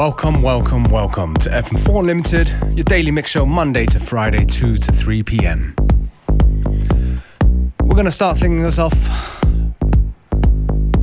Welcome, 0.00 0.40
welcome, 0.40 0.84
welcome 0.84 1.34
to 1.34 1.50
FM4 1.50 2.00
Unlimited, 2.00 2.48
your 2.74 2.84
daily 2.84 3.10
mix 3.10 3.32
show 3.32 3.44
Monday 3.44 3.84
to 3.84 4.00
Friday, 4.00 4.46
2 4.46 4.78
to 4.78 4.92
3 4.92 5.22
p.m. 5.24 5.76
We're 7.82 7.96
gonna 7.96 8.10
start 8.10 8.38
thinking 8.38 8.64
us 8.64 8.78
off 8.78 8.96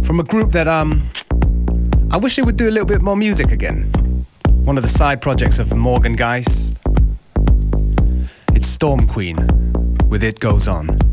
from 0.03 0.19
a 0.19 0.23
group 0.23 0.49
that 0.53 0.67
um 0.67 1.07
I 2.09 2.17
wish 2.17 2.37
they 2.37 2.41
would 2.41 2.57
do 2.57 2.67
a 2.67 2.71
little 2.71 2.87
bit 2.87 3.03
more 3.03 3.15
music 3.15 3.51
again. 3.51 3.83
One 4.65 4.77
of 4.77 4.81
the 4.81 4.89
side 4.89 5.21
projects 5.21 5.59
of 5.59 5.75
Morgan 5.75 6.15
Geist. 6.15 6.79
It's 8.55 8.65
Storm 8.65 9.05
Queen 9.05 9.37
with 10.09 10.23
It 10.23 10.39
Goes 10.39 10.67
On. 10.67 11.06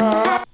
Uh. 0.00 0.49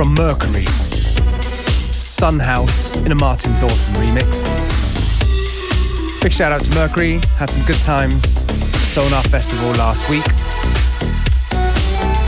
From 0.00 0.14
Mercury, 0.14 0.64
Sunhouse 1.42 3.04
in 3.04 3.12
a 3.12 3.14
Martin 3.14 3.52
Dawson 3.60 3.92
remix. 3.96 4.46
Big 6.22 6.32
shout 6.32 6.52
out 6.52 6.62
to 6.62 6.74
Mercury, 6.74 7.20
had 7.36 7.50
some 7.50 7.62
good 7.66 7.78
times 7.82 8.24
at 8.24 8.50
Sonar 8.50 9.22
Festival 9.24 9.68
last 9.72 10.08
week 10.08 10.24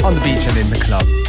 on 0.04 0.12
the 0.14 0.20
beach 0.20 0.46
and 0.48 0.58
in 0.58 0.68
the 0.68 0.84
club. 0.84 1.21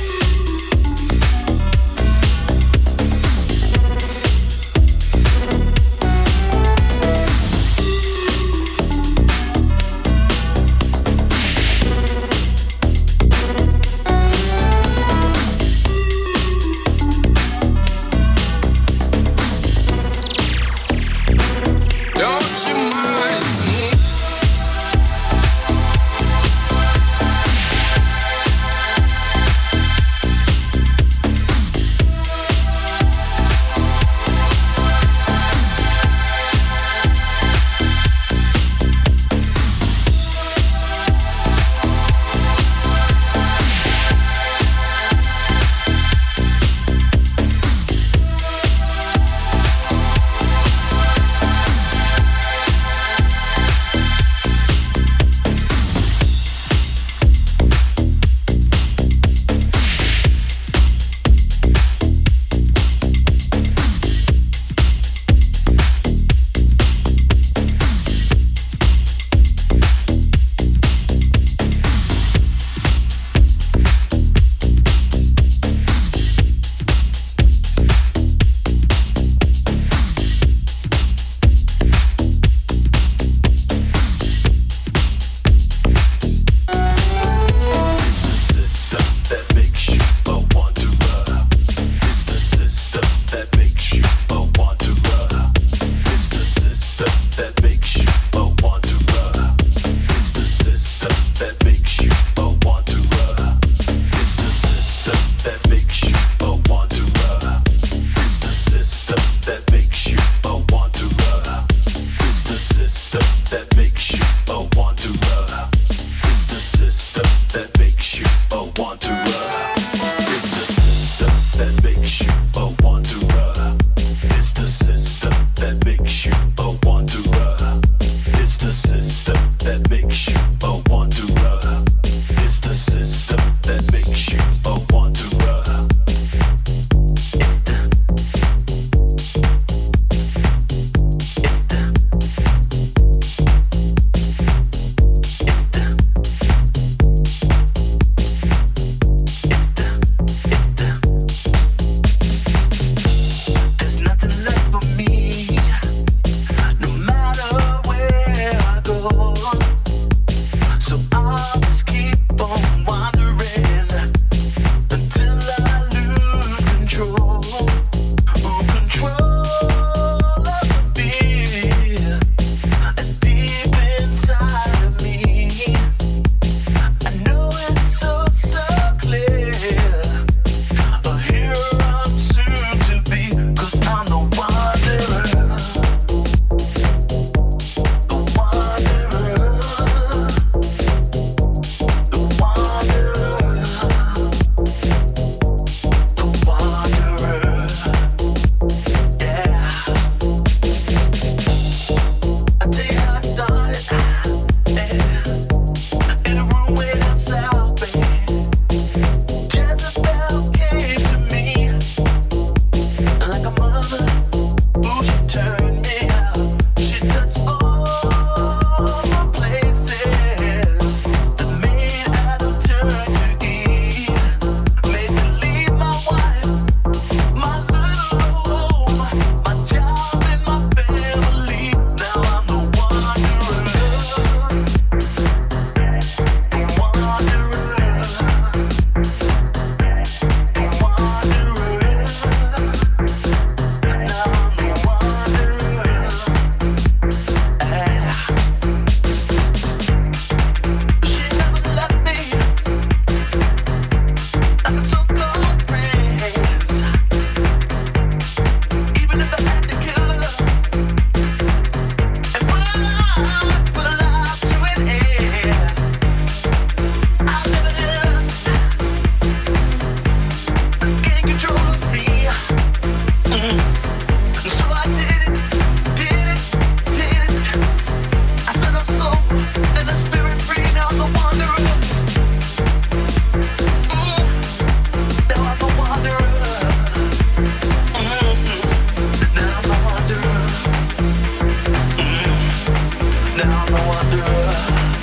us. 294.53 295.02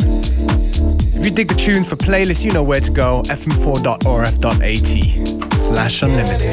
If 1.21 1.27
you 1.27 1.33
dig 1.33 1.49
the 1.49 1.53
tune 1.53 1.83
for 1.83 1.95
playlists, 1.95 2.43
you 2.43 2.51
know 2.51 2.63
where 2.63 2.79
to 2.79 2.89
go 2.89 3.21
fm4.orf.at 3.27 5.53
slash 5.53 6.01
unlimited. 6.01 6.51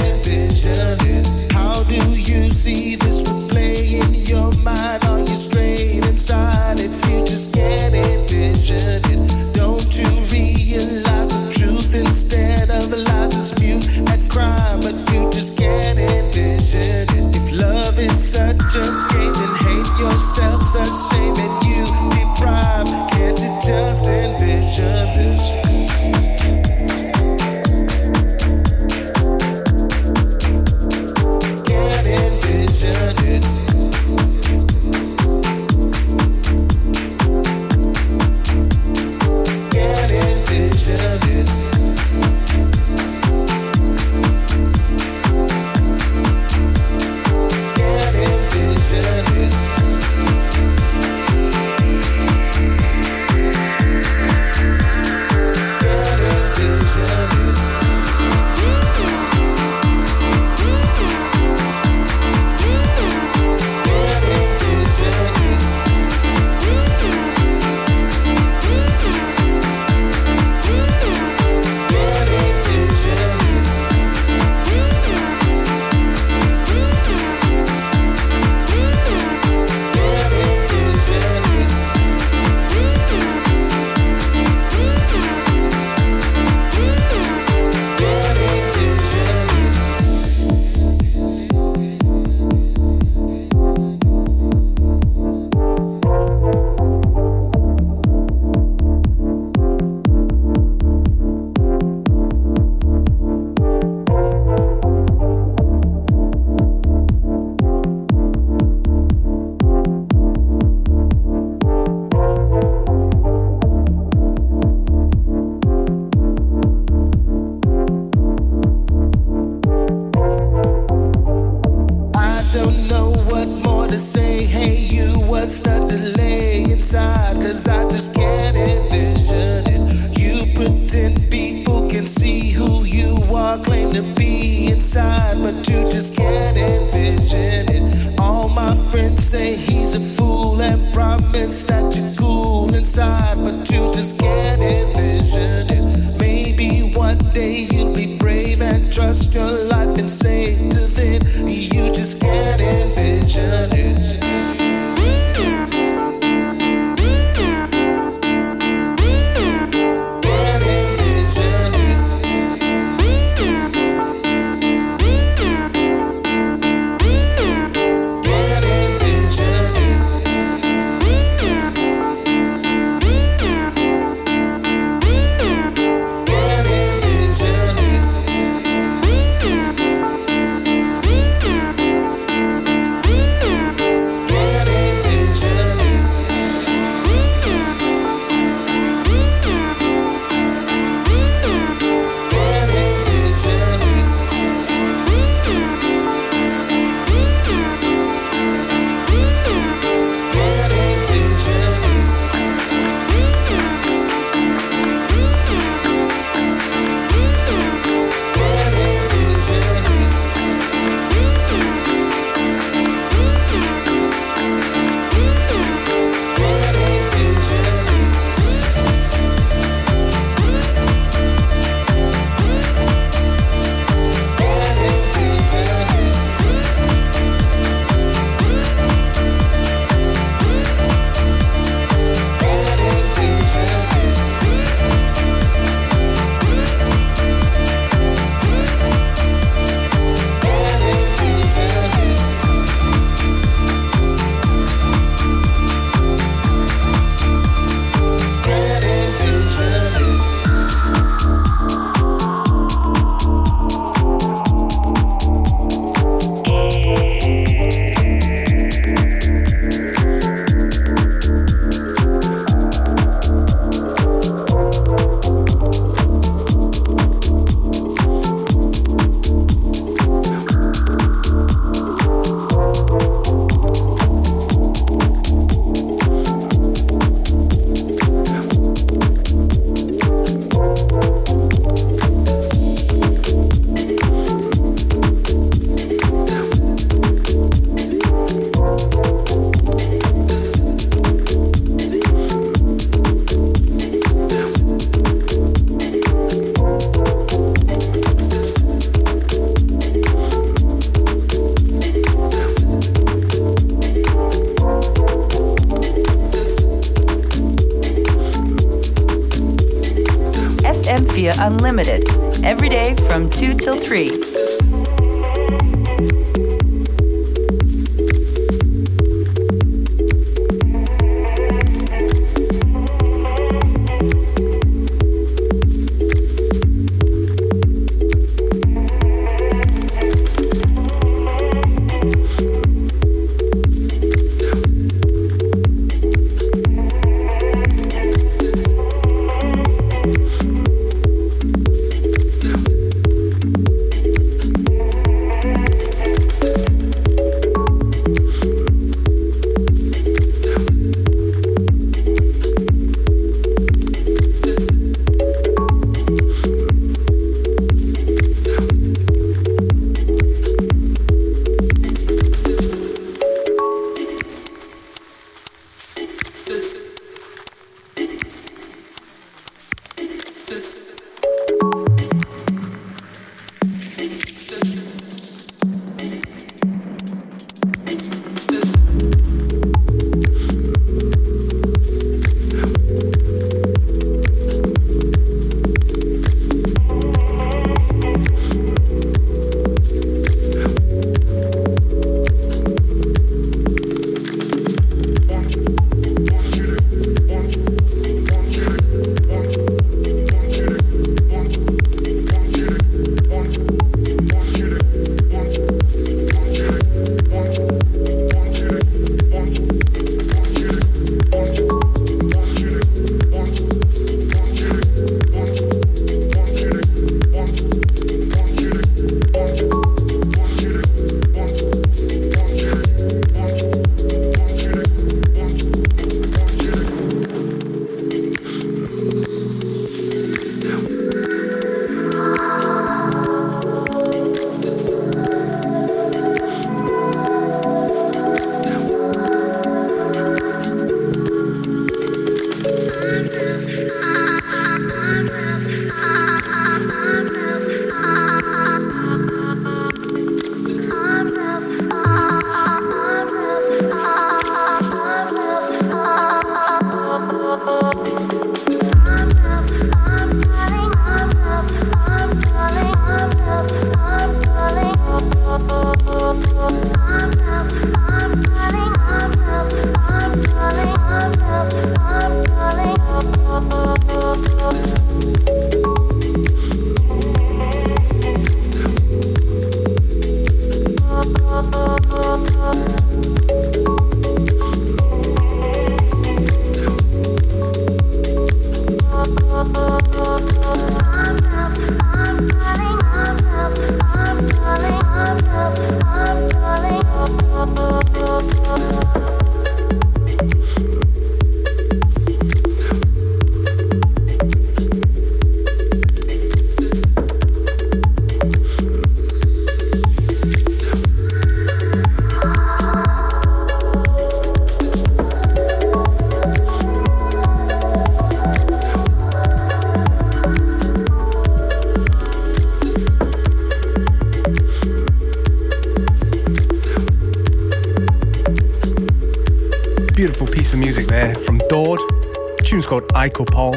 Icopole. 533.18 533.74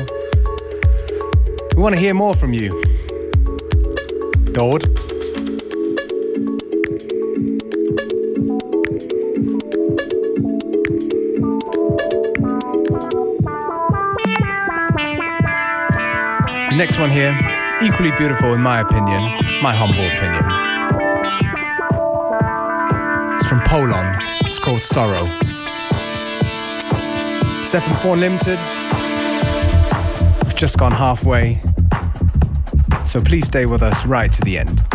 We 1.76 1.82
want 1.82 1.96
to 1.96 2.00
hear 2.00 2.14
more 2.14 2.36
from 2.36 2.54
you. 2.54 2.70
Dord. 4.54 4.84
The 16.70 16.76
next 16.78 17.00
one 17.00 17.10
here, 17.10 17.36
equally 17.82 18.12
beautiful 18.12 18.54
in 18.54 18.62
my 18.62 18.82
opinion, 18.82 19.22
my 19.64 19.74
humble 19.74 20.06
opinion. 20.06 20.46
It's 23.34 23.48
from 23.48 23.62
Poland. 23.62 24.22
It's 24.42 24.60
called 24.60 24.78
Sorrow. 24.78 25.26
7-4 27.66 28.20
Limited. 28.20 28.81
Just 30.62 30.78
gone 30.78 30.92
halfway. 30.92 31.60
So 33.04 33.20
please 33.20 33.48
stay 33.48 33.66
with 33.66 33.82
us 33.82 34.06
right 34.06 34.32
to 34.32 34.42
the 34.42 34.60
end. 34.60 34.91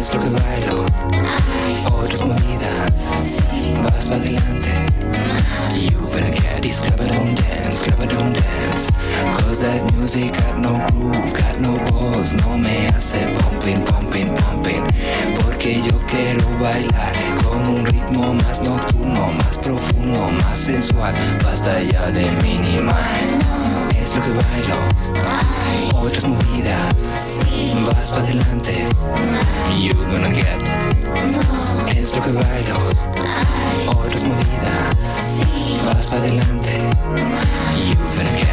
Es 0.00 0.14
lo 0.14 0.20
que 0.22 0.30
bailo. 0.30 0.86
Otras 1.92 2.24
movidas. 2.24 3.42
Vas 3.82 4.04
para 4.06 4.16
adelante. 4.16 4.70
You 5.78 5.90
gonna 6.08 6.30
get 6.30 6.62
this 6.62 6.80
club 6.80 7.06
don't 7.06 7.36
dance, 7.36 7.82
club 7.84 8.08
dance. 8.08 8.90
Cause 9.36 9.60
that 9.60 9.92
music 9.92 10.32
got 10.32 10.58
no 10.58 10.82
groove, 10.92 11.34
got 11.34 11.60
no 11.60 11.76
balls. 11.90 12.32
No 12.32 12.56
me 12.56 12.88
hace 12.88 13.26
pumping, 13.40 13.84
pumping, 13.84 14.34
pumping. 14.36 14.82
Porque 15.36 15.82
yo 15.82 16.00
quiero 16.06 16.48
bailar 16.58 17.14
con 17.44 17.68
un 17.68 17.84
ritmo 17.84 18.32
más 18.32 18.62
nocturno, 18.62 19.26
más 19.34 19.58
profundo, 19.58 20.30
más 20.30 20.56
sensual. 20.56 21.12
Basta 21.44 21.82
ya 21.82 22.10
de 22.10 22.24
minimal. 22.42 23.59
Es 24.02 24.14
lo 24.14 24.22
que 24.22 24.30
bailo. 24.30 24.78
Otras 26.00 26.24
movidas. 26.24 27.44
Vas 27.86 28.10
para 28.10 28.22
adelante. 28.22 28.86
You 29.78 29.94
gonna 29.94 30.30
get. 30.30 30.62
Es 31.96 32.14
lo 32.14 32.22
que 32.22 32.32
bailo. 32.32 32.78
Otras 33.86 34.22
movidas. 34.22 35.44
Vas 35.84 36.06
para 36.06 36.22
adelante. 36.22 36.80
You 37.86 37.94
gonna 37.94 38.30
get. 38.36 38.50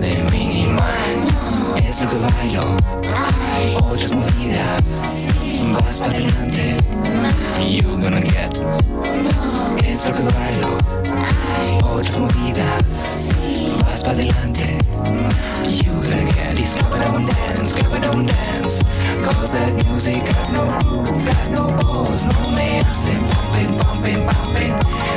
De 0.00 0.16
minimal. 0.30 1.16
Es 1.76 2.00
lo 2.00 2.10
que 2.10 2.16
bailo. 2.18 2.76
Otras 3.90 4.12
movidas. 4.12 5.28
Vas 5.72 5.98
para 5.98 6.12
adelante. 6.12 6.76
You 7.68 7.82
gonna 8.00 8.20
get. 8.20 8.54
Es 9.84 10.06
lo 10.06 10.14
que 10.14 10.22
bailo. 10.22 10.76
Otras 11.84 12.18
movidas. 12.18 13.34
Vas 13.82 14.00
para 14.00 14.12
adelante. 14.12 14.78
You 15.68 15.92
gonna 15.92 16.30
get 16.32 16.54
this 16.56 16.74
club 16.76 17.26
dance, 17.26 17.74
club 17.74 18.00
don't 18.02 18.26
dance. 18.26 18.84
Cause 19.24 19.52
that 19.52 19.72
music 19.90 20.24
got 20.24 20.52
no 20.52 20.64
groove, 20.80 21.24
got 21.26 21.50
no. 21.50 21.78
No 22.28 22.50
me 22.56 22.80
hace 22.80 23.12
pumping, 23.30 23.72
pumping, 23.78 24.20
pumping. 24.26 24.74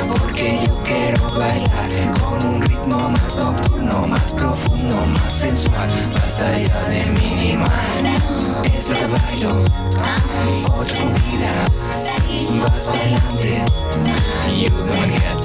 Porque 0.08 0.58
yo 0.64 0.72
quiero 0.84 1.18
bailar 1.38 1.90
con 2.20 2.44
un 2.46 2.62
ritmo 2.62 3.10
más 3.10 3.36
nocturno, 3.36 4.06
más 4.08 4.32
profundo, 4.32 4.71
más 4.80 5.32
sensual. 5.32 5.88
Basta 6.14 6.58
ya 6.58 6.80
de 6.88 7.04
minimal. 7.20 7.70
Es 8.76 8.86
que 8.86 9.06
bailo. 9.06 9.64
Otras 10.78 11.00
movidas. 11.00 12.10
Vas 12.62 12.88
adelante. 12.88 13.64
You 14.56 14.70
gonna 14.86 15.18
get. 15.18 15.40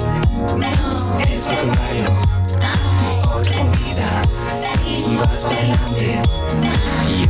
Es 1.30 1.46
bailo. 1.46 2.10
Otras 3.34 3.56
movidas. 3.56 4.30
Vas 5.18 5.44
adelante. 5.44 6.22
You 7.18 7.28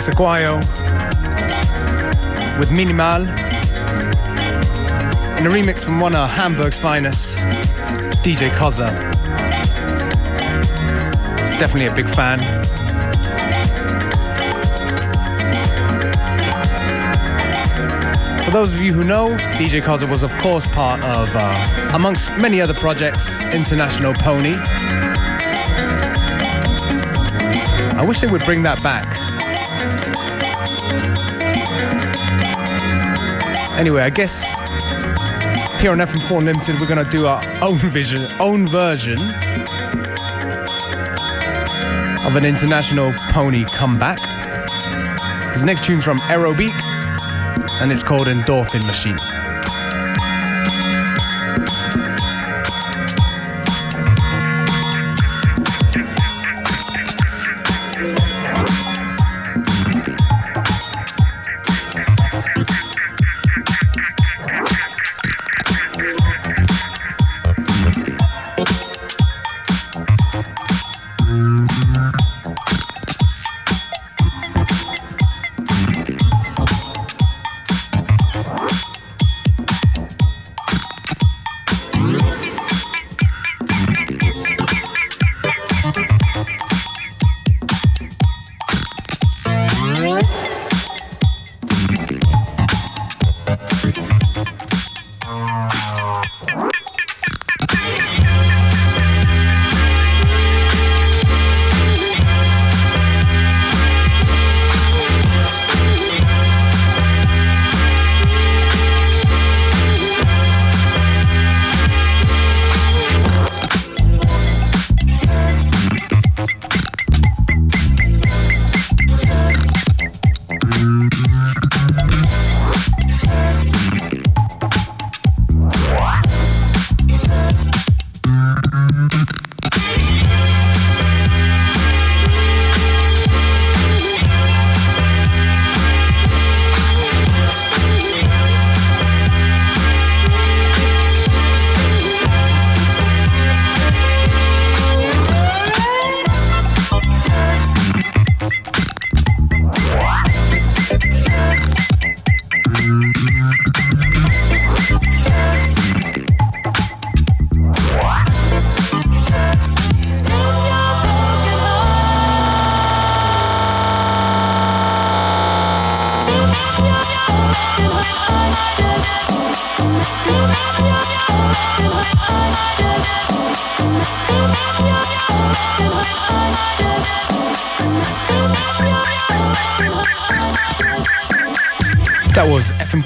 Matias 0.00 0.14
Aguayo 0.14 0.58
with 2.58 2.70
Minimal 2.72 3.22
in 5.38 5.46
a 5.46 5.50
remix 5.50 5.84
from 5.84 6.00
one 6.00 6.14
of 6.14 6.30
Hamburg's 6.30 6.78
finest, 6.78 7.46
DJ 8.24 8.48
Koze. 8.50 8.88
Definitely 11.58 11.86
a 11.86 11.94
big 11.94 12.08
fan. 12.08 12.38
For 18.44 18.50
those 18.52 18.72
of 18.72 18.80
you 18.80 18.94
who 18.94 19.04
know, 19.04 19.36
DJ 19.58 19.82
Koze 19.82 20.08
was, 20.08 20.22
of 20.22 20.32
course, 20.38 20.66
part 20.68 21.02
of, 21.04 21.28
uh, 21.34 21.90
amongst 21.92 22.30
many 22.38 22.62
other 22.62 22.74
projects, 22.74 23.44
International 23.46 24.14
Pony. 24.14 24.54
I 27.98 28.02
wish 28.02 28.20
they 28.20 28.28
would 28.28 28.44
bring 28.46 28.62
that 28.62 28.82
back. 28.82 29.19
Anyway, 33.80 34.02
I 34.02 34.10
guess 34.10 34.42
here 35.80 35.92
on 35.92 36.00
FM4 36.00 36.40
Unlimited, 36.40 36.78
we're 36.78 36.86
gonna 36.86 37.10
do 37.10 37.26
our 37.26 37.42
own 37.62 37.78
vision, 37.88 38.30
own 38.38 38.66
version 38.66 39.18
of 42.26 42.36
an 42.36 42.44
international 42.44 43.14
pony 43.30 43.64
comeback. 43.64 44.18
This 45.54 45.64
next 45.64 45.84
tune's 45.84 46.04
from 46.04 46.18
Erobique, 46.18 46.78
and 47.80 47.90
it's 47.90 48.02
called 48.02 48.26
Endorphin 48.26 48.86
Machine. 48.86 49.39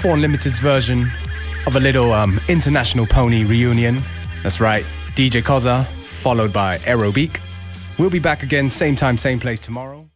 4 0.05 0.19
version 0.59 1.11
of 1.67 1.77
a 1.77 1.81
little 1.81 2.13
um, 2.13 2.39
International 2.49 3.07
Pony 3.07 3.43
reunion. 3.43 4.03
That's 4.43 4.61
right, 4.61 4.85
DJ 5.15 5.43
Koze, 5.43 5.87
followed 5.87 6.53
by 6.53 6.77
Erobique. 6.81 7.41
We'll 7.99 8.11
be 8.11 8.19
back 8.19 8.43
again, 8.43 8.69
same 8.69 8.97
time, 8.97 9.17
same 9.17 9.41
place 9.41 9.63
tomorrow. 9.63 10.11